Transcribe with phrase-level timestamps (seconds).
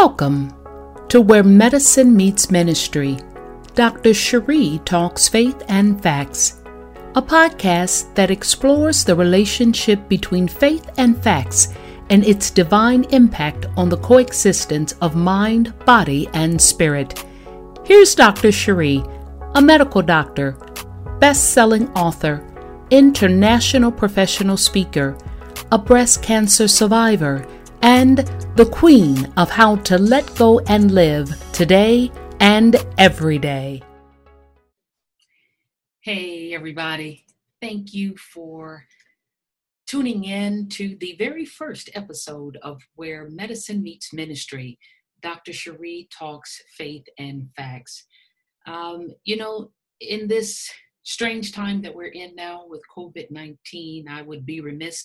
[0.00, 0.52] Welcome
[1.08, 3.16] to Where Medicine Meets Ministry.
[3.74, 4.12] Dr.
[4.12, 6.60] Cherie talks faith and facts,
[7.14, 11.72] a podcast that explores the relationship between faith and facts
[12.10, 17.24] and its divine impact on the coexistence of mind, body, and spirit.
[17.82, 18.52] Here's Dr.
[18.52, 19.02] Cherie,
[19.54, 20.58] a medical doctor,
[21.20, 22.46] best selling author,
[22.90, 25.16] international professional speaker,
[25.72, 27.46] a breast cancer survivor,
[27.80, 33.82] and the queen of how to let go and live today and every day.
[36.00, 37.26] Hey, everybody.
[37.60, 38.86] Thank you for
[39.86, 44.78] tuning in to the very first episode of Where Medicine Meets Ministry.
[45.20, 45.52] Dr.
[45.52, 48.06] Cherie talks faith and facts.
[48.66, 50.70] Um, you know, in this
[51.02, 55.04] strange time that we're in now with COVID 19, I would be remiss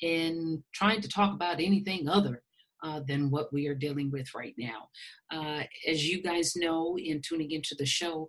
[0.00, 2.42] in trying to talk about anything other
[2.86, 4.88] uh, than what we are dealing with right now.
[5.32, 8.28] Uh, as you guys know, in tuning into the show,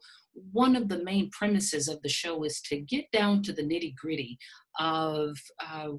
[0.51, 3.95] one of the main premises of the show is to get down to the nitty
[3.95, 4.37] gritty
[4.79, 5.89] of uh,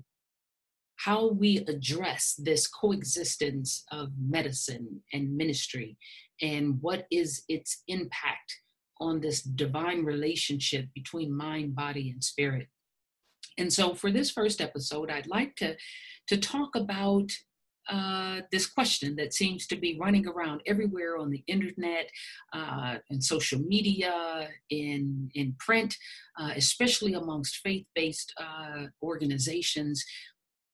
[0.96, 5.96] how we address this coexistence of medicine and ministry
[6.42, 8.56] and what is its impact
[9.00, 12.66] on this divine relationship between mind, body, and spirit.
[13.56, 15.76] And so for this first episode, I'd like to,
[16.28, 17.30] to talk about
[17.88, 22.10] uh, this question that seems to be running around everywhere on the internet,
[22.52, 25.96] uh, in social media, in, in print,
[26.38, 30.04] uh, especially amongst faith based uh, organizations.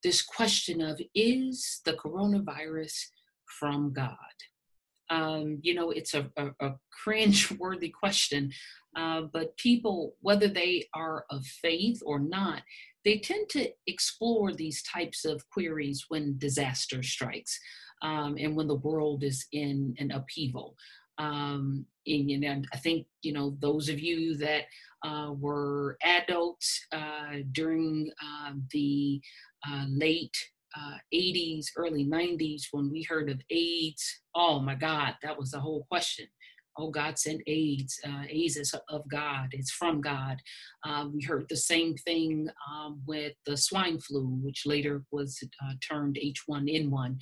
[0.03, 2.95] This question of is the coronavirus
[3.47, 4.17] from God?
[5.15, 6.71] Um, you know, it's a, a, a
[7.03, 8.43] cringe worthy question,
[8.97, 12.63] uh, but people, whether they are of faith or not,
[13.05, 17.59] they tend to explore these types of queries when disaster strikes
[18.03, 20.75] um, and when the world is in an upheaval.
[21.19, 24.65] Um, and, know, I think you know those of you that
[25.05, 29.21] uh, were adults uh, during uh, the
[30.77, 34.21] uh, 80s, uh, early 90s when we heard of AIDS.
[34.35, 36.27] Oh my God, that was the whole question
[36.77, 37.99] oh, God sent AIDS.
[38.07, 40.39] Uh, AIDS is of God, it's from God.
[40.85, 45.73] Uh, we heard the same thing um, with the swine flu, which later was uh,
[45.87, 47.17] termed H1N1.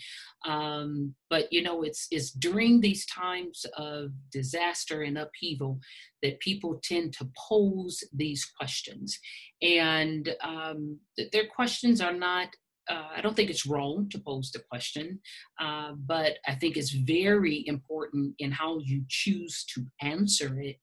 [0.46, 5.80] Um, but you know, it's it's during these times of disaster and upheaval
[6.22, 9.18] that people tend to pose these questions,
[9.60, 10.98] and um,
[11.32, 12.48] their questions are not
[12.90, 15.20] uh, I don't think it's wrong to pose the question,
[15.60, 20.76] uh, but I think it's very important in how you choose to answer it,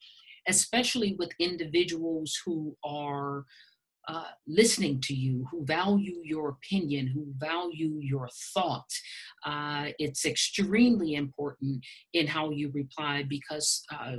[0.48, 3.46] especially with individuals who are
[4.08, 8.90] uh, listening to you, who value your opinion, who value your thought.
[9.46, 14.16] Uh, it's extremely important in how you reply because uh,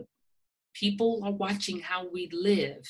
[0.75, 2.83] people are watching how we live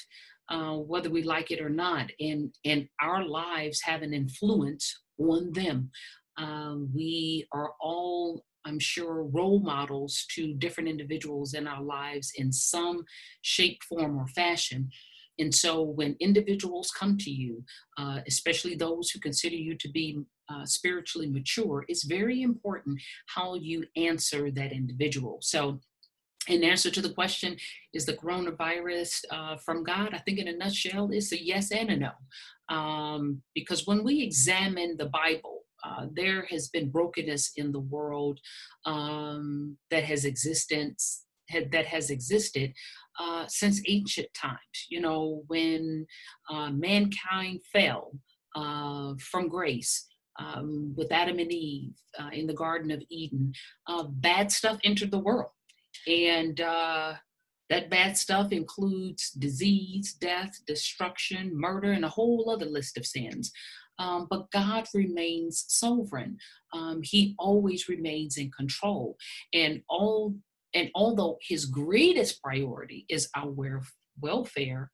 [0.50, 5.53] uh, whether we like it or not, and and our lives have an influence on
[5.53, 5.91] them.
[6.37, 12.53] Um, we are all, I'm sure, role models to different individuals in our lives in
[12.53, 13.05] some
[13.43, 14.91] shape, form, or fashion.
[15.38, 17.65] And so, when individuals come to you,
[17.99, 20.19] uh, especially those who consider you to be
[20.50, 25.38] uh, spiritually mature, it's very important how you answer that individual.
[25.41, 25.81] So,
[26.49, 27.56] in answer to the question,
[27.93, 30.15] is the coronavirus uh, from God?
[30.15, 32.12] I think in a nutshell, it's a yes and a no.
[32.75, 38.39] Um, because when we examine the Bible, uh, there has been brokenness in the world
[38.87, 41.25] um, that has existence
[41.73, 42.73] that has existed
[43.19, 44.87] uh, since ancient times.
[44.89, 46.06] You know, when
[46.49, 48.12] uh, mankind fell
[48.55, 50.06] uh, from grace,
[50.39, 53.53] um, with Adam and Eve uh, in the Garden of Eden,
[53.87, 55.50] uh, bad stuff entered the world.
[56.06, 57.15] And uh,
[57.69, 63.53] that bad stuff includes disease, death, destruction, murder, and a whole other list of sins.
[63.99, 66.39] Um, but God remains sovereign.
[66.73, 69.17] Um, he always remains in control.
[69.53, 70.35] And all
[70.73, 73.82] and although his greatest priority is our
[74.20, 74.91] welfare,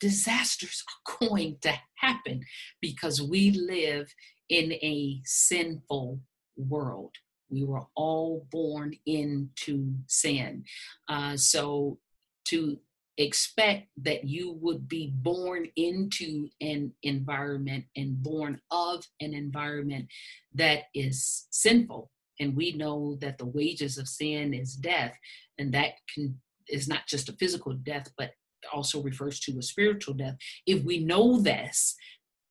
[0.00, 0.82] disasters
[1.22, 2.42] are going to happen
[2.80, 4.12] because we live
[4.48, 6.20] in a sinful
[6.56, 7.14] world.
[7.50, 10.64] We were all born into sin.
[11.08, 11.98] Uh, so
[12.46, 12.78] to
[13.18, 20.06] expect that you would be born into an environment and born of an environment
[20.54, 22.10] that is sinful
[22.40, 25.16] and we know that the wages of sin is death
[25.58, 28.30] and that can is not just a physical death but
[28.72, 30.36] also refers to a spiritual death
[30.66, 31.94] if we know this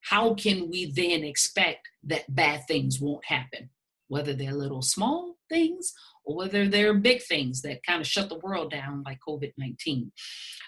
[0.01, 3.69] how can we then expect that bad things won't happen
[4.09, 5.94] whether they're little small things
[6.25, 10.11] or whether they're big things that kind of shut the world down like COVID 19.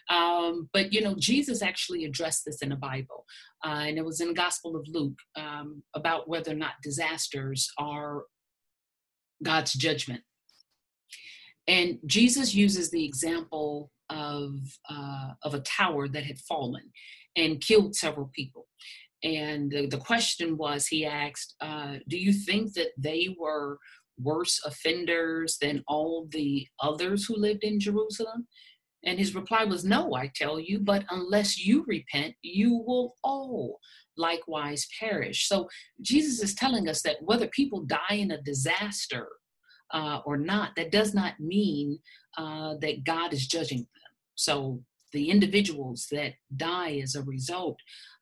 [0.10, 3.26] Um, but, you know, Jesus actually addressed this in the Bible,
[3.66, 7.70] uh, and it was in the Gospel of Luke um, about whether or not disasters
[7.78, 8.24] are
[9.44, 10.22] God's judgment.
[11.68, 14.56] And Jesus uses the example of,
[14.90, 16.92] uh, of a tower that had fallen
[17.36, 18.68] and killed several people.
[19.24, 23.78] And the, the question was, he asked, uh, Do you think that they were
[24.20, 28.48] worse offenders than all the others who lived in Jerusalem?
[29.04, 33.80] And his reply was, No, I tell you, but unless you repent, you will all
[34.18, 35.48] likewise perish.
[35.48, 35.68] So
[36.02, 39.28] Jesus is telling us that whether people die in a disaster
[39.94, 42.00] uh, or not, that does not mean
[42.38, 44.12] uh, that God is judging them.
[44.36, 44.82] So
[45.14, 47.78] the individuals that die as a result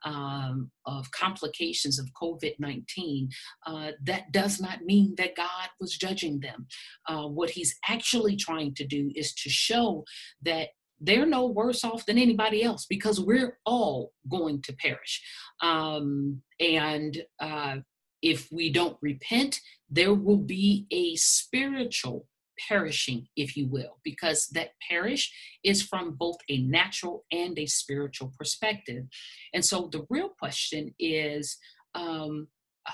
[0.05, 3.29] um, of complications of COVID 19,
[3.65, 6.67] uh, that does not mean that God was judging them.
[7.07, 10.03] Uh, what He's actually trying to do is to show
[10.41, 10.69] that
[11.01, 15.21] they're no worse off than anybody else because we're all going to perish.
[15.61, 17.77] Um, and uh,
[18.21, 19.59] if we don't repent,
[19.89, 22.27] there will be a spiritual
[22.67, 25.31] perishing, if you will, because that perish
[25.63, 29.05] is from both a natural and a spiritual perspective.
[29.53, 31.57] And so the real question is,
[31.95, 32.47] um,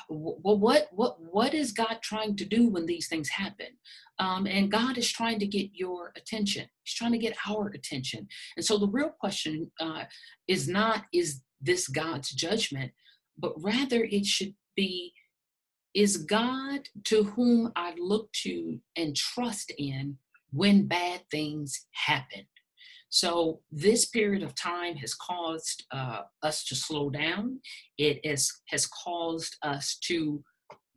[0.09, 3.67] well, what what what is God trying to do when these things happen?
[4.19, 6.67] Um, and God is trying to get your attention.
[6.83, 8.27] He's trying to get our attention.
[8.57, 10.03] And so the real question uh,
[10.47, 12.91] is not is this God's judgment,
[13.38, 15.13] but rather it should be
[15.95, 20.18] is God to whom I look to and trust in
[20.51, 22.45] when bad things happen.
[23.09, 27.62] So, this period of time has caused uh, us to slow down.
[27.97, 30.44] It is, has caused us to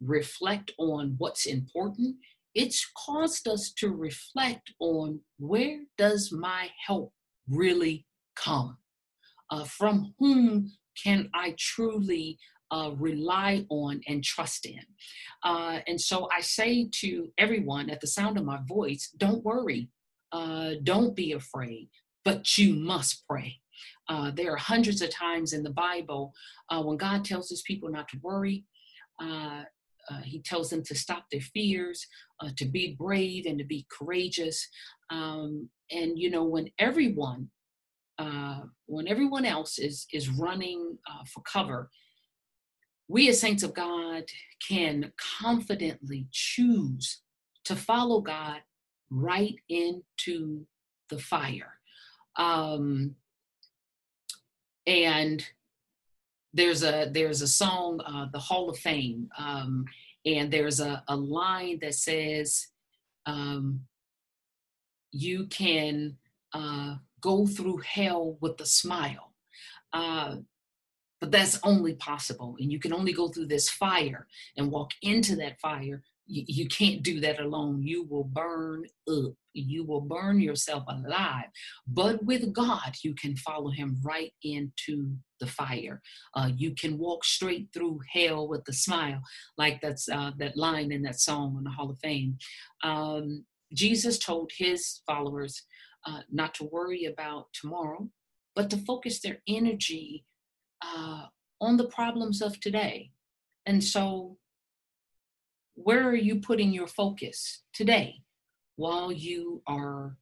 [0.00, 2.16] reflect on what's important.
[2.54, 7.12] It's caused us to reflect on where does my help
[7.48, 8.04] really
[8.34, 8.78] come?
[9.50, 10.72] Uh, from whom
[11.02, 12.38] can I truly
[12.70, 14.82] uh, rely on and trust in.
[15.42, 19.88] Uh, and so I say to everyone at the sound of my voice don't worry,
[20.32, 21.88] uh, don't be afraid,
[22.24, 23.56] but you must pray.
[24.08, 26.32] Uh, there are hundreds of times in the Bible
[26.70, 28.64] uh, when God tells his people not to worry.
[29.20, 29.64] Uh,
[30.24, 32.06] he tells them to stop their fears,
[32.56, 34.66] to be brave, and to be courageous.
[35.10, 37.50] Um, and you know, when everyone,
[38.86, 41.90] when everyone else is is running for cover,
[43.08, 44.24] we as saints of God
[44.66, 47.22] can confidently choose
[47.64, 48.60] to follow God
[49.10, 50.66] right into
[51.08, 51.72] the fire.
[52.36, 53.16] Um,
[54.86, 55.44] and
[56.52, 59.84] there's a there's a song, uh, the Hall of Fame, um,
[60.24, 62.68] and there's a, a line that says,
[63.26, 63.80] um,
[65.12, 66.16] "You can
[66.54, 69.34] uh, go through hell with a smile."
[69.92, 70.36] Uh,
[71.20, 72.56] but that's only possible.
[72.60, 74.26] And you can only go through this fire
[74.56, 76.02] and walk into that fire.
[76.26, 77.82] You, you can't do that alone.
[77.82, 79.32] You will burn up.
[79.54, 81.46] You will burn yourself alive.
[81.86, 86.00] But with God, you can follow Him right into the fire.
[86.34, 89.20] Uh, you can walk straight through hell with a smile,
[89.56, 92.38] like that's uh, that line in that song on the Hall of Fame.
[92.84, 93.44] Um,
[93.74, 95.62] Jesus told His followers
[96.06, 98.08] uh, not to worry about tomorrow,
[98.54, 100.24] but to focus their energy
[100.82, 101.26] uh,
[101.60, 103.10] on the problems of today.
[103.66, 104.36] And so,
[105.74, 108.22] where are you putting your focus today
[108.76, 110.16] while you are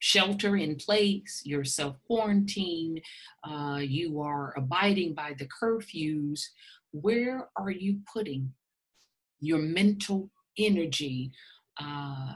[0.00, 3.00] shelter in place, you're self quarantine,
[3.44, 6.42] uh, you are abiding by the curfews?
[6.92, 8.52] Where are you putting
[9.40, 11.32] your mental energy
[11.80, 12.34] uh,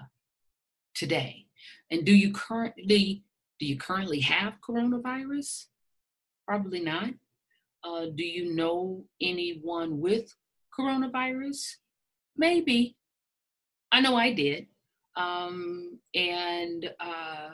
[0.94, 1.46] today?
[1.90, 3.24] And do you currently
[3.60, 5.66] do you currently have coronavirus?
[6.48, 7.10] Probably not.
[7.84, 10.34] Uh, do you know anyone with
[10.78, 11.58] coronavirus?
[12.36, 12.96] Maybe.
[13.90, 14.66] I know I did.
[15.16, 17.50] Um, and uh,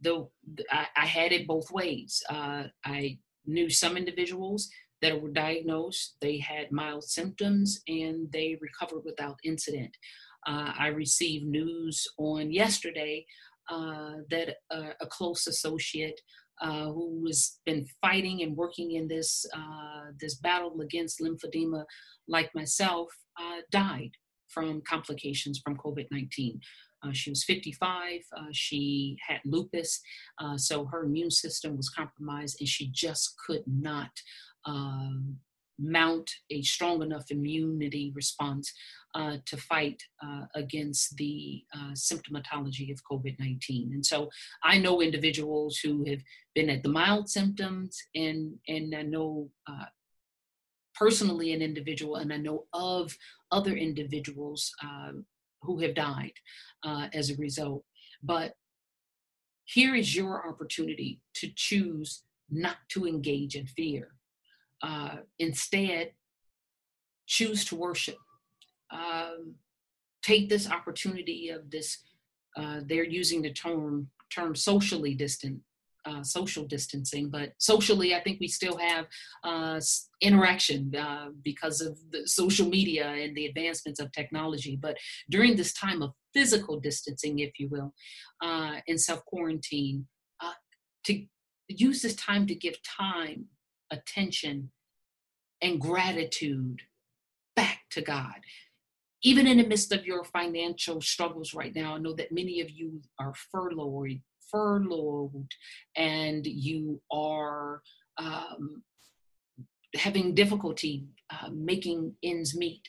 [0.00, 0.28] the,
[0.70, 2.22] I, I, had it both ways.
[2.30, 4.70] Uh, I knew some individuals
[5.02, 9.96] that were diagnosed, they had mild symptoms, and they recovered without incident.
[10.46, 13.26] Uh, I received news on yesterday
[13.68, 16.20] uh, that a close associate
[16.60, 21.84] uh, who has been fighting and working in this uh, this battle against lymphedema,
[22.28, 23.08] like myself,
[23.40, 24.10] uh, died
[24.48, 26.58] from complications from COVID-19.
[27.02, 28.20] Uh, she was 55.
[28.36, 30.00] Uh, she had lupus,
[30.38, 34.10] uh, so her immune system was compromised, and she just could not
[34.66, 35.38] um,
[35.80, 38.72] mount a strong enough immunity response
[39.14, 43.90] uh, to fight uh, against the uh, symptomatology of COVID 19.
[43.94, 44.30] And so
[44.62, 46.20] I know individuals who have
[46.54, 49.86] been at the mild symptoms, and, and I know uh,
[50.94, 53.16] personally an individual, and I know of
[53.50, 55.12] other individuals uh,
[55.62, 56.32] who have died
[56.84, 57.84] uh, as a result.
[58.22, 58.54] But
[59.64, 64.08] here is your opportunity to choose not to engage in fear.
[64.82, 66.12] Uh, instead,
[67.26, 68.16] choose to worship.
[68.90, 69.54] Um,
[70.22, 71.98] take this opportunity of this,
[72.56, 75.60] uh, they're using the term, term socially distant,
[76.06, 79.06] uh, social distancing, but socially, I think we still have
[79.44, 79.80] uh,
[80.20, 84.76] interaction uh, because of the social media and the advancements of technology.
[84.80, 84.96] But
[85.28, 87.92] during this time of physical distancing, if you will,
[88.42, 90.06] uh, and self quarantine,
[90.40, 90.54] uh,
[91.04, 91.26] to
[91.68, 93.46] use this time to give time,
[93.90, 94.70] attention,
[95.62, 96.80] and gratitude
[97.56, 98.40] back to God.
[99.22, 102.70] Even in the midst of your financial struggles right now, I know that many of
[102.70, 104.20] you are furloughed,
[104.50, 105.48] furloughed,
[105.94, 107.82] and you are
[108.16, 108.82] um,
[109.94, 112.82] having difficulty uh, making ends meet,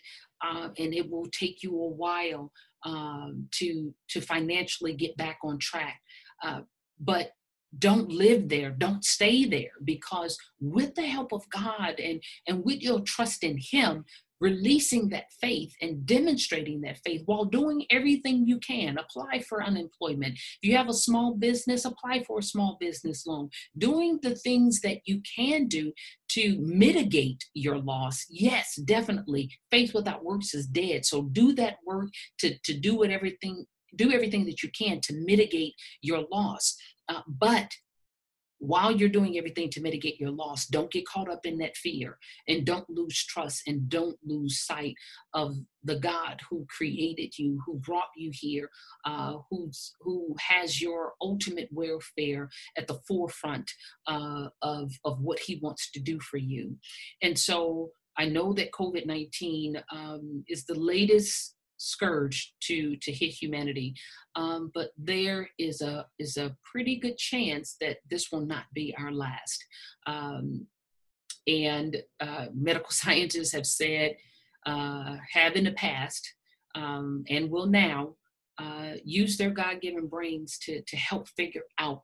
[0.44, 2.52] uh, and it will take you a while
[2.86, 6.00] um, to to financially get back on track.
[6.44, 6.62] Uh,
[7.00, 7.32] but
[7.80, 12.82] don't live there don't stay there because with the help of god and and with
[12.82, 14.04] your trust in him
[14.42, 18.98] releasing that faith and demonstrating that faith while doing everything you can.
[18.98, 20.34] Apply for unemployment.
[20.34, 23.50] If you have a small business, apply for a small business loan.
[23.78, 25.94] Doing the things that you can do
[26.30, 28.26] to mitigate your loss.
[28.30, 29.52] Yes, definitely.
[29.70, 31.06] Faith without works is dead.
[31.06, 32.10] So do that work
[32.40, 36.78] to, to do what everything do everything that you can to mitigate your loss.
[37.10, 37.72] Uh, but
[38.62, 42.20] while you're doing everything to mitigate your loss, don't get caught up in that fear
[42.48, 44.94] and don't lose trust and don't lose sight
[45.34, 48.70] of the God who created you, who brought you here,
[49.04, 53.70] uh, who's, who has your ultimate welfare at the forefront
[54.08, 56.78] uh, of, of what he wants to do for you.
[57.24, 63.32] And so I know that COVID 19 um, is the latest scourge to to hit
[63.32, 63.96] humanity.
[64.36, 68.96] Um, but there is a is a pretty good chance that this will not be
[68.98, 69.64] our last.
[70.06, 70.68] Um,
[71.48, 74.16] and uh, medical scientists have said
[74.66, 76.34] uh, have in the past
[76.76, 78.16] um, and will now
[78.60, 82.04] uh, use their god-given brains to to help figure out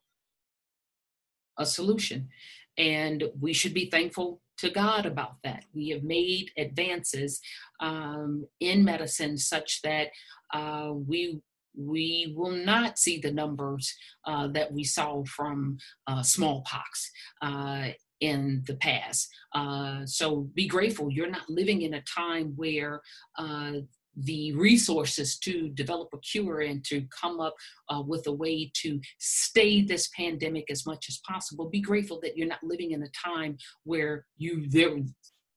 [1.60, 2.30] a solution.
[2.78, 5.66] And we should be thankful to God about that.
[5.74, 7.40] We have made advances
[7.80, 10.08] um, in medicine such that
[10.54, 11.42] uh, we
[11.80, 13.94] we will not see the numbers
[14.26, 17.12] uh, that we saw from uh, smallpox
[17.44, 19.30] uh, in the past.
[19.54, 21.12] Uh, so be grateful.
[21.12, 23.02] You're not living in a time where
[23.38, 23.74] uh,
[24.18, 27.56] the resources to develop a cure and to come up
[27.90, 31.70] uh, with a way to stay this pandemic as much as possible.
[31.70, 34.98] Be grateful that you're not living in a time where you there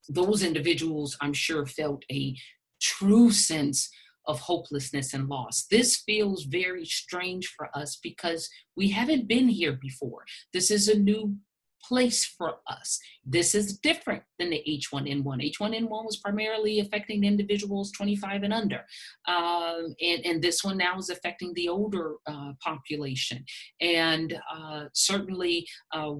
[0.09, 2.37] those individuals I'm sure felt a
[2.81, 3.89] true sense
[4.27, 5.67] of hopelessness and loss.
[5.71, 10.25] This feels very strange for us because we haven't been here before.
[10.53, 11.37] This is a new
[11.87, 12.99] place for us.
[13.25, 15.53] This is different than the H1N1.
[15.53, 18.85] H1N1 was primarily affecting individuals 25 and under,
[19.29, 23.45] um, and, and this one now is affecting the older uh, population.
[23.81, 26.15] And uh, certainly, uh,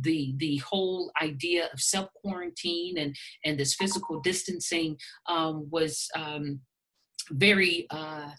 [0.00, 4.96] the the whole idea of self quarantine and and this physical distancing
[5.28, 6.60] um, was um,
[7.30, 8.30] very uh,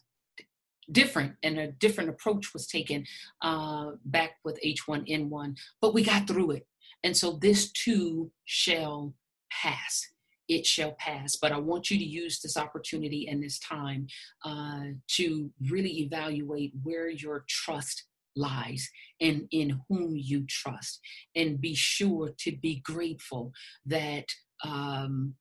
[0.94, 3.06] different and a different approach was taken
[3.42, 6.68] uh, back with H1N1, but we got through it.
[7.04, 9.14] And so this too shall
[9.52, 10.08] pass.
[10.48, 11.36] It shall pass.
[11.36, 14.08] But I want you to use this opportunity and this time
[14.46, 14.84] uh,
[15.16, 18.90] to really evaluate where your trust lies
[19.22, 21.00] and in whom you trust.
[21.36, 23.52] And be sure to be grateful
[23.86, 24.26] that
[24.64, 25.36] um,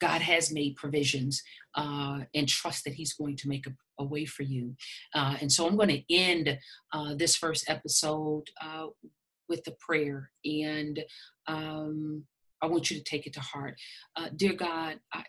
[0.00, 1.42] God has made provisions
[1.74, 4.74] uh, and trust that He's going to make a, a way for you.
[5.14, 6.58] Uh, and so I'm going to end
[6.92, 8.86] uh, this first episode uh,
[9.48, 10.30] with a prayer.
[10.44, 11.00] And
[11.46, 12.24] um,
[12.62, 13.74] I want you to take it to heart.
[14.16, 15.24] Uh, dear God, I,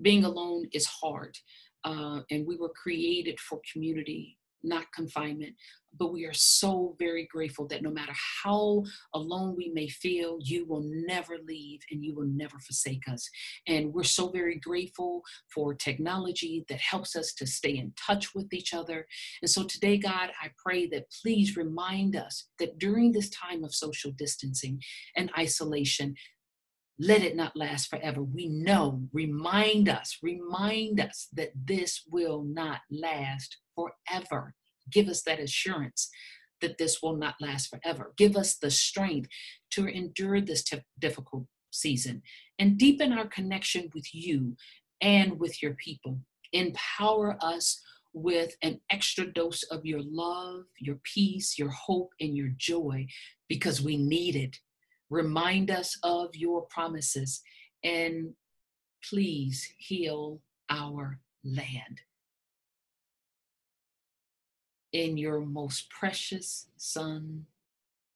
[0.00, 1.36] being alone is hard.
[1.84, 5.54] Uh, and we were created for community not confinement.
[5.98, 10.64] But we are so very grateful that no matter how alone we may feel, you
[10.66, 13.28] will never leave and you will never forsake us.
[13.66, 15.22] And we're so very grateful
[15.54, 19.06] for technology that helps us to stay in touch with each other.
[19.42, 23.74] And so today, God, I pray that please remind us that during this time of
[23.74, 24.80] social distancing
[25.14, 26.14] and isolation,
[26.98, 28.22] let it not last forever.
[28.22, 34.54] We know, remind us, remind us that this will not last forever.
[34.90, 36.10] Give us that assurance
[36.60, 38.12] that this will not last forever.
[38.16, 39.28] Give us the strength
[39.72, 42.22] to endure this t- difficult season
[42.58, 44.56] and deepen our connection with you
[45.00, 46.20] and with your people.
[46.52, 47.80] Empower us
[48.14, 53.06] with an extra dose of your love, your peace, your hope, and your joy
[53.48, 54.56] because we need it.
[55.10, 57.42] Remind us of your promises
[57.82, 58.34] and
[59.08, 62.00] please heal our land.
[64.92, 67.46] In your most precious Son,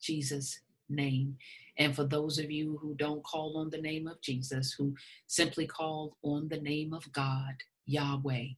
[0.01, 1.37] Jesus' name.
[1.79, 4.95] And for those of you who don't call on the name of Jesus, who
[5.27, 7.55] simply call on the name of God,
[7.87, 8.49] Yahweh,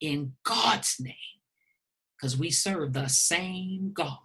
[0.00, 1.14] in God's name,
[2.16, 4.18] because we serve the same God.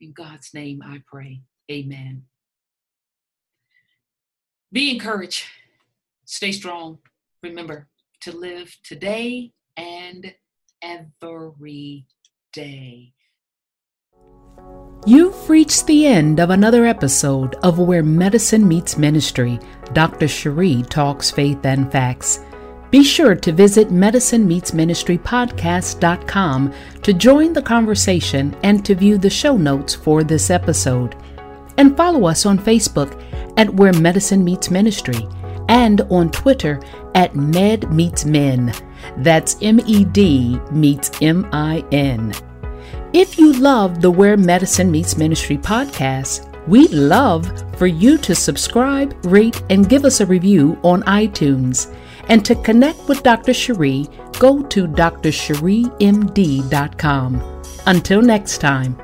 [0.00, 1.42] In God's name I pray.
[1.70, 2.24] Amen.
[4.72, 5.44] Be encouraged.
[6.24, 6.98] Stay strong.
[7.42, 7.88] Remember
[8.20, 10.34] to live today and
[10.82, 12.06] every
[12.52, 13.12] day.
[15.06, 19.58] You've reached the end of another episode of Where Medicine Meets Ministry.
[19.94, 20.28] Dr.
[20.28, 22.40] Cherie talks faith and facts.
[22.90, 29.94] Be sure to visit medicinemeetsministrypodcast.com to join the conversation and to view the show notes
[29.94, 31.16] for this episode.
[31.78, 33.18] And follow us on Facebook
[33.56, 35.26] at Where Medicine Meets Ministry
[35.68, 36.82] and on Twitter
[37.14, 38.74] at Med Meets Min.
[39.18, 42.32] That's M E D meets M I N.
[43.12, 49.16] If you love the Where Medicine Meets Ministry podcast, we'd love for you to subscribe,
[49.26, 51.92] rate, and give us a review on iTunes.
[52.28, 53.52] And to connect with Dr.
[53.52, 54.06] Cherie,
[54.38, 57.62] go to drcheriemd.com.
[57.86, 58.96] Until next time.